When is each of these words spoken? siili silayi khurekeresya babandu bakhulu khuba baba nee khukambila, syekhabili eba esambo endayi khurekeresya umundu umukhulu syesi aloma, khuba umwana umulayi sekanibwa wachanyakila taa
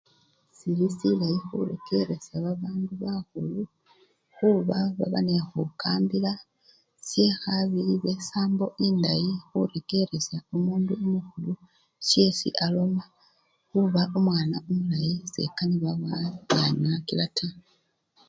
siili 0.57 0.87
silayi 0.97 1.37
khurekeresya 1.47 2.35
babandu 2.45 2.91
bakhulu 3.01 3.61
khuba 4.35 4.77
baba 4.97 5.19
nee 5.27 5.43
khukambila, 5.49 6.33
syekhabili 7.07 7.93
eba 7.95 8.09
esambo 8.17 8.65
endayi 8.85 9.31
khurekeresya 9.47 10.37
umundu 10.55 10.93
umukhulu 11.05 11.53
syesi 12.07 12.49
aloma, 12.65 13.03
khuba 13.69 14.01
umwana 14.17 14.55
umulayi 14.69 15.15
sekanibwa 15.33 15.91
wachanyakila 16.03 17.25
taa 17.37 17.57